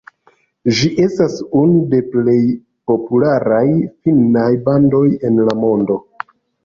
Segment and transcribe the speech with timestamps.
[0.77, 2.35] Ĝi estas unu de plej
[2.93, 3.63] popularaj
[4.07, 6.01] finnaj bandoj en la mondo.